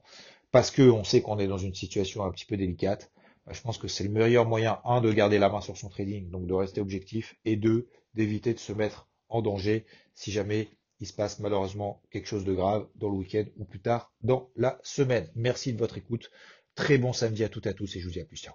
parce 0.52 0.70
que 0.70 0.82
on 0.82 1.04
sait 1.04 1.20
qu'on 1.20 1.38
est 1.38 1.46
dans 1.46 1.58
une 1.58 1.74
situation 1.74 2.24
un 2.24 2.30
petit 2.30 2.46
peu 2.46 2.56
délicate. 2.56 3.10
Bah, 3.46 3.52
je 3.52 3.60
pense 3.60 3.78
que 3.78 3.88
c'est 3.88 4.04
le 4.04 4.10
meilleur 4.10 4.46
moyen, 4.46 4.80
un, 4.84 5.00
de 5.00 5.12
garder 5.12 5.38
la 5.38 5.48
main 5.48 5.60
sur 5.60 5.76
son 5.76 5.88
trading, 5.88 6.30
donc 6.30 6.46
de 6.46 6.54
rester 6.54 6.80
objectif, 6.80 7.36
et 7.44 7.56
deux, 7.56 7.88
d'éviter 8.14 8.54
de 8.54 8.58
se 8.58 8.72
mettre 8.72 9.08
en 9.28 9.42
danger 9.42 9.86
si 10.14 10.32
jamais 10.32 10.68
il 11.00 11.06
se 11.06 11.12
passe 11.12 11.38
malheureusement 11.38 12.02
quelque 12.10 12.26
chose 12.26 12.44
de 12.44 12.52
grave 12.52 12.86
dans 12.96 13.08
le 13.08 13.16
week-end 13.16 13.44
ou 13.56 13.64
plus 13.64 13.80
tard 13.80 14.12
dans 14.22 14.50
la 14.56 14.78
semaine. 14.82 15.30
Merci 15.34 15.72
de 15.72 15.78
votre 15.78 15.96
écoute. 15.96 16.30
Très 16.74 16.98
bon 16.98 17.12
samedi 17.12 17.42
à 17.42 17.48
toutes 17.48 17.66
et 17.66 17.70
à 17.70 17.74
tous 17.74 17.96
et 17.96 18.00
je 18.00 18.06
vous 18.06 18.12
dis 18.12 18.20
à 18.20 18.24
plus. 18.24 18.36
Ciao. 18.36 18.54